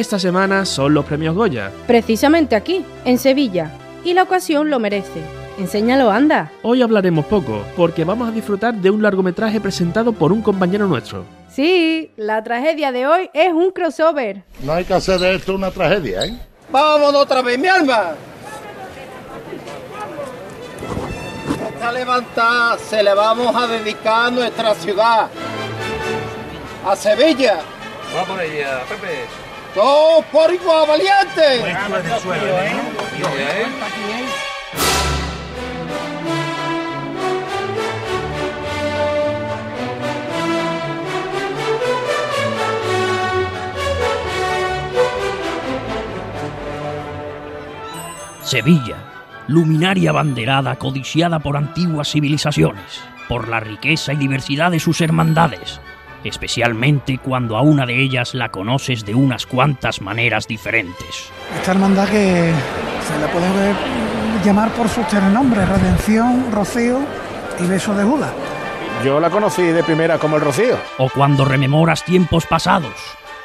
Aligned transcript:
Esta 0.00 0.18
semana 0.18 0.64
son 0.64 0.94
los 0.94 1.04
premios 1.04 1.34
Goya. 1.34 1.70
Precisamente 1.86 2.56
aquí, 2.56 2.82
en 3.04 3.18
Sevilla. 3.18 3.70
Y 4.02 4.14
la 4.14 4.22
ocasión 4.22 4.70
lo 4.70 4.80
merece. 4.80 5.20
Enséñalo, 5.58 6.10
anda. 6.10 6.50
Hoy 6.62 6.80
hablaremos 6.80 7.26
poco, 7.26 7.62
porque 7.76 8.06
vamos 8.06 8.26
a 8.26 8.32
disfrutar 8.32 8.72
de 8.72 8.88
un 8.88 9.02
largometraje 9.02 9.60
presentado 9.60 10.14
por 10.14 10.32
un 10.32 10.40
compañero 10.40 10.86
nuestro. 10.86 11.26
Sí, 11.50 12.12
la 12.16 12.42
tragedia 12.42 12.92
de 12.92 13.06
hoy 13.06 13.28
es 13.34 13.52
un 13.52 13.72
crossover. 13.72 14.42
No 14.62 14.72
hay 14.72 14.86
que 14.86 14.94
hacer 14.94 15.20
de 15.20 15.34
esto 15.34 15.54
una 15.54 15.70
tragedia, 15.70 16.24
¿eh? 16.24 16.34
Vámonos 16.72 17.20
otra 17.20 17.42
vez, 17.42 17.58
mi 17.58 17.68
alma. 17.68 18.14
Esta 21.74 21.92
levantada 21.92 22.78
se 22.78 23.02
le 23.02 23.12
vamos 23.12 23.54
a 23.54 23.66
dedicar 23.66 24.28
a 24.28 24.30
nuestra 24.30 24.74
ciudad, 24.76 25.28
a 26.86 26.96
Sevilla. 26.96 27.58
Vamos 28.14 28.38
a 28.38 28.44
ella, 28.44 28.80
Pepe. 28.88 29.49
Todos 29.74 30.24
por 30.26 30.52
igual, 30.52 30.88
valiente. 30.88 31.76
Sevilla, 48.42 48.96
luminaria 49.46 50.10
banderada 50.10 50.74
codiciada 50.74 51.38
por 51.38 51.56
antiguas 51.56 52.10
civilizaciones, 52.10 53.00
por 53.28 53.46
la 53.46 53.60
riqueza 53.60 54.12
y 54.12 54.16
diversidad 54.16 54.72
de 54.72 54.80
sus 54.80 55.00
hermandades, 55.00 55.80
especialmente 56.24 57.18
cuando 57.18 57.56
a 57.56 57.62
una 57.62 57.86
de 57.86 58.00
ellas 58.02 58.34
la 58.34 58.50
conoces 58.50 59.04
de 59.04 59.14
unas 59.14 59.46
cuantas 59.46 60.00
maneras 60.00 60.46
diferentes. 60.46 61.30
Esta 61.56 61.72
hermandad 61.72 62.08
que 62.08 62.52
se 63.06 63.18
le 63.20 63.28
puede 63.32 63.50
ver- 63.52 63.76
llamar 64.44 64.70
por 64.70 64.88
sus 64.88 65.06
tres 65.08 65.22
nombres, 65.24 65.68
Redención, 65.68 66.46
Rocío 66.52 67.00
y 67.58 67.66
Beso 67.66 67.94
de 67.94 68.04
Judas. 68.04 68.30
Yo 69.04 69.20
la 69.20 69.30
conocí 69.30 69.62
de 69.62 69.82
primera 69.82 70.18
como 70.18 70.36
el 70.36 70.42
Rocío. 70.42 70.76
O 70.98 71.08
cuando 71.10 71.44
rememoras 71.44 72.04
tiempos 72.04 72.46
pasados, 72.46 72.94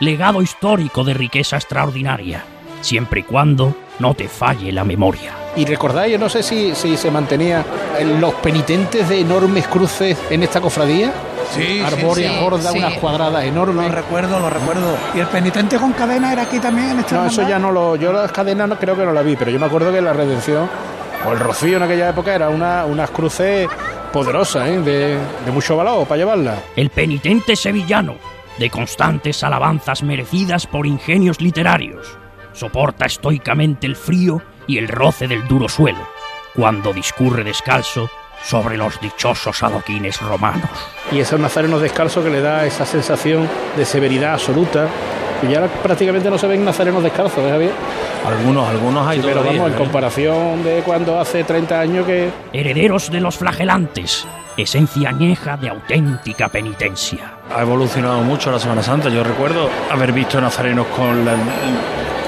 legado 0.00 0.42
histórico 0.42 1.04
de 1.04 1.14
riqueza 1.14 1.56
extraordinaria, 1.56 2.44
siempre 2.80 3.20
y 3.20 3.22
cuando 3.24 3.74
no 3.98 4.14
te 4.14 4.28
falle 4.28 4.72
la 4.72 4.84
memoria. 4.84 5.32
Y 5.56 5.64
recordáis, 5.64 6.12
yo 6.12 6.18
no 6.18 6.28
sé 6.28 6.42
si, 6.42 6.74
si 6.74 6.96
se 6.96 7.10
mantenía 7.12 7.64
en 7.98 8.20
los 8.20 8.34
penitentes 8.34 9.08
de 9.08 9.20
enormes 9.20 9.68
cruces 9.68 10.18
en 10.30 10.42
esta 10.42 10.60
cofradía. 10.60 11.12
Sí, 11.54 11.80
Arbórea 11.80 12.32
sí, 12.32 12.38
gorda, 12.40 12.70
sí. 12.70 12.78
unas 12.78 12.94
cuadradas 12.94 13.44
enormes. 13.44 13.86
Lo 13.88 13.92
recuerdo, 13.94 14.38
lo 14.40 14.50
recuerdo. 14.50 14.96
Y 15.14 15.20
el 15.20 15.26
penitente 15.26 15.76
con 15.78 15.92
cadena 15.92 16.32
era 16.32 16.42
aquí 16.42 16.58
también 16.58 16.90
en 16.90 16.98
esta 17.00 17.16
No, 17.16 17.26
eso 17.26 17.46
ya 17.48 17.58
no 17.58 17.70
lo. 17.72 17.96
Yo 17.96 18.12
las 18.12 18.32
cadenas 18.32 18.68
no 18.68 18.78
creo 18.78 18.96
que 18.96 19.04
no 19.04 19.12
la 19.12 19.22
vi, 19.22 19.36
pero 19.36 19.50
yo 19.50 19.58
me 19.58 19.66
acuerdo 19.66 19.92
que 19.92 20.00
la 20.00 20.12
redención 20.12 20.68
o 21.26 21.32
el 21.32 21.38
rocío 21.38 21.76
en 21.78 21.82
aquella 21.82 22.10
época 22.10 22.34
era 22.34 22.48
una, 22.48 22.84
unas 22.84 23.10
cruces 23.10 23.68
poderosas, 24.12 24.68
¿eh? 24.68 24.78
de, 24.80 25.18
de 25.44 25.50
mucho 25.52 25.76
valor 25.76 26.06
para 26.06 26.18
llevarla. 26.18 26.56
El 26.76 26.90
penitente 26.90 27.56
sevillano, 27.56 28.16
de 28.58 28.70
constantes 28.70 29.42
alabanzas 29.42 30.02
merecidas 30.02 30.66
por 30.66 30.86
ingenios 30.86 31.40
literarios, 31.40 32.16
soporta 32.52 33.06
estoicamente 33.06 33.86
el 33.86 33.96
frío 33.96 34.42
y 34.66 34.78
el 34.78 34.88
roce 34.88 35.26
del 35.26 35.46
duro 35.48 35.68
suelo, 35.68 36.06
cuando 36.54 36.92
discurre 36.92 37.42
descalzo 37.42 38.08
sobre 38.44 38.76
los 38.76 39.00
dichosos 39.00 39.62
adoquines 39.62 40.20
romanos. 40.20 40.68
Y 41.10 41.20
esos 41.20 41.40
nazarenos 41.40 41.80
descalzos 41.80 42.22
que 42.24 42.30
le 42.30 42.40
da 42.40 42.64
esa 42.66 42.84
sensación 42.84 43.48
de 43.76 43.84
severidad 43.84 44.34
absoluta. 44.34 44.86
Y 45.42 45.48
ya 45.52 45.66
prácticamente 45.66 46.30
no 46.30 46.38
se 46.38 46.46
ven 46.46 46.64
nazarenos 46.64 47.02
descalzos, 47.02 47.38
¿eh, 47.38 47.50
Javier? 47.50 47.70
Algunos, 48.26 48.68
algunos 48.68 49.06
hay 49.06 49.20
Pero 49.20 49.40
todavía, 49.40 49.52
vamos, 49.60 49.68
en 49.68 49.74
¿eh? 49.74 49.78
comparación 49.78 50.64
de 50.64 50.82
cuando 50.84 51.18
hace 51.20 51.44
30 51.44 51.80
años 51.80 52.06
que 52.06 52.30
Herederos 52.52 53.10
de 53.10 53.20
los 53.20 53.36
flagelantes, 53.36 54.26
esencia 54.56 55.10
añeja 55.10 55.56
de 55.58 55.68
auténtica 55.68 56.48
penitencia. 56.48 57.34
Ha 57.54 57.60
evolucionado 57.62 58.22
mucho 58.22 58.50
la 58.50 58.58
Semana 58.58 58.82
Santa. 58.82 59.08
Yo 59.10 59.22
recuerdo 59.24 59.68
haber 59.90 60.12
visto 60.12 60.40
nazarenos 60.40 60.86
con 60.96 61.24
la- 61.24 61.34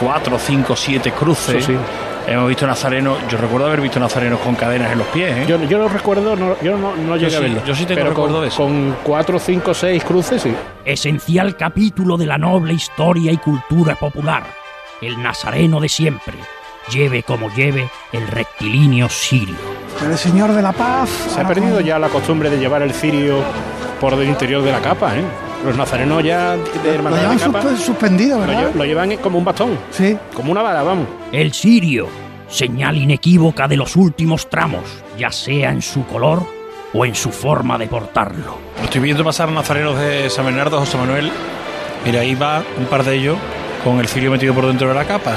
cuatro, 0.00 0.38
cinco, 0.38 0.76
siete 0.76 1.12
cruces. 1.12 1.56
Eso 1.56 1.66
sí. 1.72 1.78
Hemos 2.26 2.48
visto 2.48 2.66
nazarenos, 2.66 3.18
yo 3.28 3.38
recuerdo 3.38 3.68
haber 3.68 3.80
visto 3.80 4.00
nazarenos 4.00 4.40
con 4.40 4.56
cadenas 4.56 4.90
en 4.90 4.98
los 4.98 5.06
pies. 5.08 5.36
¿eh? 5.36 5.44
Yo, 5.46 5.62
yo 5.62 5.78
lo 5.78 5.88
recuerdo, 5.88 6.34
no, 6.34 6.60
yo 6.60 6.76
no, 6.76 6.96
no 6.96 7.16
llegué 7.16 7.30
sí, 7.30 7.36
a 7.36 7.40
verlo. 7.40 7.64
yo 7.64 7.74
sí 7.74 7.86
tengo 7.86 8.00
pero 8.00 8.10
recuerdo 8.10 8.34
con, 8.34 8.42
de 8.42 8.48
eso. 8.48 8.56
Con 8.64 8.96
cuatro, 9.04 9.38
cinco, 9.38 9.72
seis 9.72 10.02
cruces, 10.02 10.42
sí. 10.42 10.52
Esencial 10.84 11.56
capítulo 11.56 12.16
de 12.16 12.26
la 12.26 12.36
noble 12.36 12.74
historia 12.74 13.30
y 13.30 13.36
cultura 13.36 13.94
popular. 13.94 14.42
El 15.00 15.22
nazareno 15.22 15.78
de 15.78 15.88
siempre, 15.88 16.34
lleve 16.90 17.22
como 17.22 17.48
lleve 17.54 17.88
el 18.10 18.26
rectilíneo 18.26 19.08
sirio. 19.08 19.56
El 20.02 20.18
Señor 20.18 20.52
de 20.52 20.62
la 20.62 20.72
Paz. 20.72 21.08
Se 21.32 21.40
ha 21.40 21.46
perdido 21.46 21.80
ya 21.80 21.98
la 21.98 22.08
costumbre 22.08 22.50
de 22.50 22.58
llevar 22.58 22.82
el 22.82 22.92
cirio 22.92 23.38
por 24.00 24.14
el 24.14 24.28
interior 24.28 24.62
de 24.62 24.72
la 24.72 24.80
capa, 24.80 25.16
¿eh? 25.16 25.22
Los 25.64 25.76
nazarenos 25.76 26.22
ya 26.22 26.52
de 26.56 26.58
Lo 26.84 26.90
hermandad 26.92 27.20
llevan 27.22 27.38
de 27.38 27.44
capa 27.44 27.62
suspe- 27.62 27.76
suspendido, 27.76 28.38
lo, 28.38 28.46
¿verdad? 28.46 28.70
lle- 28.70 28.74
lo 28.74 28.84
llevan 28.84 29.16
como 29.16 29.38
un 29.38 29.44
bastón, 29.44 29.78
Sí. 29.90 30.16
como 30.34 30.52
una 30.52 30.62
vara, 30.62 30.82
vamos. 30.82 31.06
El 31.32 31.52
sirio, 31.52 32.08
señal 32.48 32.96
inequívoca 32.96 33.66
de 33.66 33.76
los 33.76 33.96
últimos 33.96 34.48
tramos, 34.48 34.82
ya 35.18 35.32
sea 35.32 35.70
en 35.70 35.82
su 35.82 36.06
color 36.06 36.42
o 36.92 37.04
en 37.04 37.14
su 37.14 37.30
forma 37.32 37.78
de 37.78 37.86
portarlo. 37.88 38.58
Lo 38.78 38.84
estoy 38.84 39.00
viendo 39.00 39.24
pasar 39.24 39.50
nazarenos 39.50 39.98
de 39.98 40.30
San 40.30 40.44
Bernardo, 40.44 40.78
José 40.78 40.96
Manuel. 40.98 41.32
Mira, 42.04 42.20
ahí 42.20 42.34
va 42.34 42.62
un 42.78 42.84
par 42.86 43.02
de 43.02 43.16
ellos 43.16 43.36
con 43.82 43.98
el 43.98 44.06
cirio 44.06 44.30
metido 44.30 44.54
por 44.54 44.66
dentro 44.66 44.86
de 44.88 44.94
la 44.94 45.04
capa. 45.04 45.32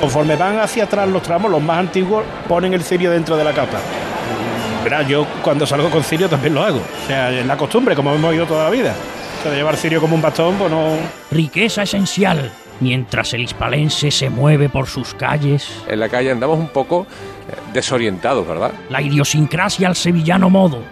Conforme 0.00 0.36
van 0.36 0.58
hacia 0.58 0.84
atrás 0.84 1.08
los 1.08 1.22
tramos, 1.22 1.50
los 1.50 1.62
más 1.62 1.78
antiguos 1.78 2.24
ponen 2.48 2.72
el 2.72 2.82
cirio 2.82 3.10
dentro 3.10 3.36
de 3.36 3.44
la 3.44 3.52
capa. 3.52 3.78
Verá, 4.84 5.02
yo 5.02 5.26
cuando 5.42 5.66
salgo 5.66 5.90
con 5.90 6.02
cirio 6.04 6.28
también 6.28 6.54
lo 6.54 6.62
hago. 6.62 6.78
O 6.78 7.06
sea, 7.06 7.30
es 7.32 7.44
la 7.44 7.56
costumbre, 7.56 7.96
como 7.96 8.14
hemos 8.14 8.34
ido 8.34 8.46
toda 8.46 8.64
la 8.64 8.70
vida. 8.70 8.94
De 9.50 9.56
llevar 9.56 9.76
cirio 9.76 10.00
como 10.00 10.14
un 10.14 10.22
bastón, 10.22 10.56
pues 10.56 10.70
no... 10.70 10.96
Riqueza 11.30 11.82
esencial, 11.82 12.50
mientras 12.80 13.32
el 13.32 13.42
hispalense 13.42 14.10
se 14.10 14.28
mueve 14.28 14.68
por 14.68 14.86
sus 14.86 15.14
calles, 15.14 15.68
En 15.88 16.00
la 16.00 16.08
calle 16.08 16.30
andamos 16.30 16.58
un 16.58 16.68
poco 16.68 17.06
eh, 17.48 17.54
desorientados, 17.72 18.46
¿verdad? 18.46 18.72
la 18.88 19.00
idiosincrasia 19.00 19.88
al 19.88 19.96
sevillano 19.96 20.50
modo 20.50 20.82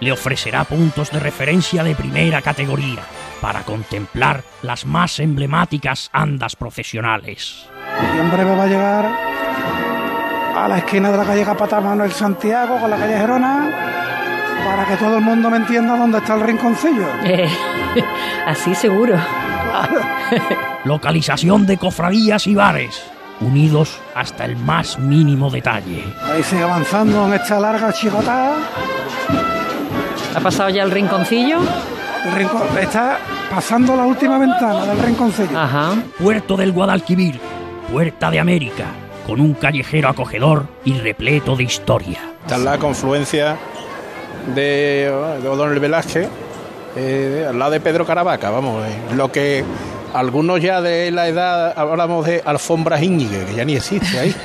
le 0.00 0.12
ofrecerá 0.12 0.64
puntos 0.64 1.10
de 1.10 1.18
referencia 1.18 1.82
de 1.82 1.94
primera 1.94 2.42
categoría 2.42 3.00
para 3.40 3.62
contemplar 3.62 4.42
las 4.62 4.86
más 4.86 5.18
emblemáticas 5.20 6.10
andas 6.12 6.56
procesionales. 6.56 7.66
Y 8.14 8.18
en 8.18 8.30
breve 8.30 8.54
va 8.54 8.64
a 8.64 8.66
llegar 8.66 9.06
a 10.56 10.68
la 10.68 10.78
esquina 10.78 11.10
de 11.10 11.18
la 11.18 11.24
calle 11.24 11.44
Capataz 11.44 11.82
Manuel 11.82 12.12
Santiago 12.12 12.78
con 12.78 12.90
la 12.90 12.96
calle 12.96 13.16
Gerona 13.16 14.03
para 14.64 14.86
que 14.86 14.96
todo 14.96 15.18
el 15.18 15.24
mundo 15.24 15.50
me 15.50 15.58
entienda 15.58 15.96
dónde 15.96 16.18
está 16.18 16.34
el 16.34 16.40
rinconcillo. 16.40 17.06
Eh, 17.24 17.48
así 18.46 18.74
seguro. 18.74 19.16
Localización 20.84 21.66
de 21.66 21.78
cofradías 21.78 22.46
y 22.46 22.54
bares, 22.54 23.02
unidos 23.40 23.98
hasta 24.14 24.44
el 24.44 24.56
más 24.56 24.98
mínimo 24.98 25.50
detalle. 25.50 26.04
Ahí 26.22 26.42
sigue 26.42 26.62
avanzando 26.62 27.26
en 27.26 27.34
esta 27.34 27.58
larga 27.58 27.92
chicotada. 27.92 28.56
¿Ha 30.34 30.40
pasado 30.40 30.68
ya 30.70 30.82
el 30.82 30.90
rinconcillo? 30.90 31.58
El 32.24 32.80
está 32.80 33.18
pasando 33.50 33.94
la 33.96 34.04
última 34.04 34.38
ventana 34.38 34.86
del 34.86 34.98
rinconcillo. 34.98 35.58
Ajá. 35.58 35.94
Puerto 36.18 36.56
del 36.56 36.72
Guadalquivir, 36.72 37.38
Puerta 37.92 38.30
de 38.30 38.40
América, 38.40 38.86
con 39.26 39.40
un 39.40 39.54
callejero 39.54 40.08
acogedor 40.08 40.66
y 40.84 40.94
repleto 40.94 41.54
de 41.54 41.64
historia. 41.64 42.18
Está 42.42 42.58
la 42.58 42.78
confluencia 42.78 43.56
de, 44.54 45.38
de 45.42 45.48
O'Donnell 45.48 45.80
Velázquez, 45.80 46.28
eh, 46.96 47.46
al 47.48 47.58
lado 47.58 47.72
de 47.72 47.80
Pedro 47.80 48.04
Caravaca, 48.06 48.50
vamos. 48.50 48.84
eh, 48.86 49.14
lo 49.16 49.30
que 49.32 49.64
algunos 50.12 50.60
ya 50.60 50.80
de 50.80 51.10
la 51.10 51.26
edad 51.28 51.72
hablamos 51.76 52.24
de 52.26 52.40
alfombras 52.44 53.02
Íñiguez, 53.02 53.46
que 53.46 53.54
ya 53.54 53.64
ni 53.64 53.76
existe 53.76 54.18
ahí. 54.18 54.34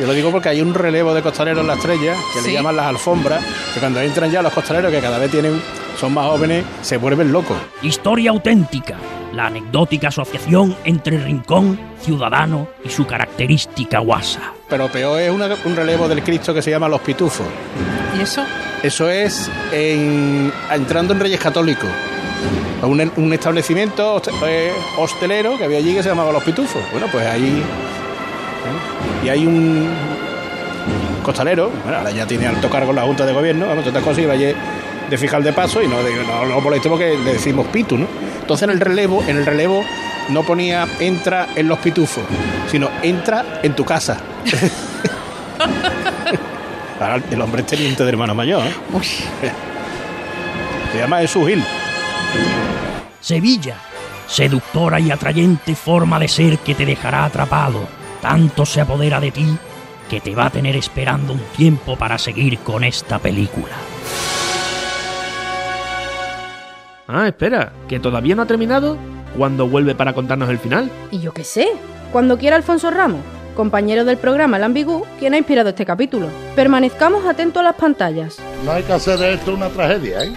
Yo 0.00 0.06
lo 0.06 0.12
digo 0.12 0.30
porque 0.30 0.48
hay 0.50 0.60
un 0.60 0.72
relevo 0.72 1.12
de 1.14 1.20
costaleros 1.20 1.62
en 1.62 1.66
la 1.66 1.74
estrella, 1.74 2.14
que 2.32 2.42
le 2.42 2.52
llaman 2.54 2.76
las 2.76 2.86
alfombras, 2.86 3.42
que 3.74 3.80
cuando 3.80 4.00
entran 4.00 4.30
ya 4.30 4.40
los 4.40 4.52
costaleros, 4.52 4.92
que 4.92 5.00
cada 5.00 5.18
vez 5.18 5.32
tienen, 5.32 5.60
son 5.98 6.14
más 6.14 6.26
jóvenes, 6.26 6.64
se 6.80 6.96
vuelven 6.96 7.32
locos. 7.32 7.56
Historia 7.82 8.30
auténtica, 8.30 8.94
la 9.34 9.46
anecdótica 9.46 10.06
asociación 10.08 10.76
entre 10.84 11.18
Rincón, 11.18 11.76
Ciudadano 12.02 12.68
y 12.84 12.88
su 12.88 13.04
característica 13.04 13.98
guasa. 13.98 14.52
Pero 14.68 14.86
peor 14.86 15.20
es 15.20 15.32
una- 15.32 15.48
un 15.64 15.74
relevo 15.74 16.06
del 16.06 16.22
Cristo 16.22 16.54
que 16.54 16.62
se 16.62 16.70
llama 16.70 16.88
Los 16.88 17.00
Pitufos. 17.00 17.46
¿Y 18.16 18.22
eso? 18.22 18.44
Eso 18.82 19.10
es 19.10 19.50
en- 19.72 20.52
entrando 20.72 21.12
en 21.14 21.20
Reyes 21.20 21.40
Católicos. 21.40 21.88
Un, 22.82 23.32
establecimiento 23.34 24.22
eh, 24.46 24.72
hostelero 24.96 25.58
que 25.58 25.64
había 25.64 25.76
allí 25.78 25.94
que 25.94 26.02
se 26.02 26.08
llamaba 26.08 26.32
Los 26.32 26.42
Pitufos. 26.42 26.80
Bueno, 26.92 27.06
pues 27.12 27.26
ahí. 27.26 27.62
¿eh? 27.62 29.26
Y 29.26 29.28
hay 29.28 29.46
un 29.46 29.86
costalero, 31.22 31.70
bueno, 31.82 31.98
ahora 31.98 32.10
ya 32.10 32.26
tiene 32.26 32.46
alto 32.46 32.70
cargo 32.70 32.90
en 32.90 32.96
la 32.96 33.02
Junta 33.02 33.26
de 33.26 33.34
Gobierno, 33.34 33.66
vamos, 33.66 33.86
otras 33.86 34.02
cosas, 34.02 34.20
iba 34.20 34.32
allí 34.32 34.54
de 35.10 35.18
fiscal 35.18 35.44
de 35.44 35.52
paso 35.52 35.82
y 35.82 35.88
no, 35.88 36.02
de- 36.02 36.14
no, 36.24 36.46
no 36.46 36.60
moleste 36.62 36.88
porque 36.88 37.18
le 37.22 37.34
decimos 37.34 37.66
Pitu, 37.66 37.98
¿no? 37.98 38.06
Entonces 38.40 38.62
en 38.66 38.70
el 38.70 38.80
relevo, 38.80 39.22
en 39.28 39.36
el 39.36 39.44
relevo 39.44 39.84
no 40.30 40.42
ponía 40.42 40.86
entra 41.00 41.48
en 41.54 41.68
los 41.68 41.78
pitufos, 41.80 42.24
sino 42.70 42.88
entra 43.02 43.60
en 43.62 43.74
tu 43.74 43.84
casa. 43.84 44.16
Ahora, 47.00 47.22
el 47.30 47.40
hombre 47.40 47.62
es 47.62 47.66
teniente 47.66 48.04
de 48.04 48.10
hermano 48.10 48.34
mayor. 48.34 48.62
¿eh? 48.62 49.52
Se 50.92 50.98
llama 50.98 51.20
Jesús 51.20 51.48
Gil. 51.48 51.64
Sevilla, 53.20 53.76
seductora 54.26 55.00
y 55.00 55.10
atrayente 55.10 55.74
forma 55.74 56.18
de 56.18 56.28
ser 56.28 56.58
que 56.58 56.74
te 56.74 56.84
dejará 56.84 57.24
atrapado. 57.24 57.88
Tanto 58.20 58.66
se 58.66 58.82
apodera 58.82 59.18
de 59.18 59.30
ti 59.30 59.46
que 60.10 60.20
te 60.20 60.34
va 60.34 60.46
a 60.46 60.50
tener 60.50 60.76
esperando 60.76 61.32
un 61.32 61.40
tiempo 61.56 61.96
para 61.96 62.18
seguir 62.18 62.58
con 62.58 62.84
esta 62.84 63.18
película. 63.18 63.76
Ah, 67.08 67.26
espera, 67.28 67.72
que 67.88 67.98
todavía 67.98 68.34
no 68.34 68.42
ha 68.42 68.46
terminado. 68.46 68.98
¿Cuándo 69.36 69.68
vuelve 69.68 69.94
para 69.94 70.12
contarnos 70.12 70.50
el 70.50 70.58
final? 70.58 70.90
Y 71.10 71.20
yo 71.20 71.32
qué 71.32 71.44
sé, 71.44 71.68
cuando 72.12 72.36
quiera 72.36 72.56
Alfonso 72.56 72.90
Ramos, 72.90 73.20
compañero 73.54 74.04
del 74.04 74.16
programa 74.16 74.56
El 74.56 74.64
Ambigú, 74.64 75.04
quien 75.18 75.34
ha 75.34 75.38
inspirado 75.38 75.70
este 75.70 75.86
capítulo. 75.86 76.28
Permanezcamos 76.56 77.24
atentos 77.26 77.60
a 77.60 77.64
las 77.64 77.76
pantallas. 77.76 78.38
No 78.64 78.72
hay 78.72 78.82
que 78.82 78.92
hacer 78.92 79.18
de 79.18 79.34
esto 79.34 79.54
una 79.54 79.68
tragedia, 79.68 80.24
¿eh? 80.24 80.32